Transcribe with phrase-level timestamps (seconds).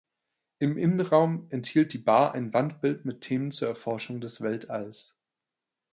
[0.57, 5.15] Im Innenraum enthielt die Bar ein Wandbild mit Themen zur Erforschung des Weltalls.